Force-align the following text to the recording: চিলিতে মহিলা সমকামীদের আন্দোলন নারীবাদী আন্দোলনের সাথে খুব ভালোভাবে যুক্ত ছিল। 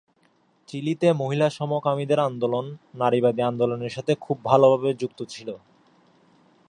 চিলিতে 0.69 1.07
মহিলা 1.13 1.47
সমকামীদের 1.49 2.19
আন্দোলন 2.19 2.65
নারীবাদী 2.95 3.41
আন্দোলনের 3.41 3.91
সাথে 3.91 4.13
খুব 4.21 4.37
ভালোভাবে 4.45 4.89
যুক্ত 4.93 5.19
ছিল। 5.33 5.49